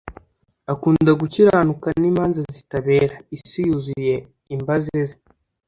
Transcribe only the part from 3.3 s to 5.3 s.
isi yuzuye imbaze ze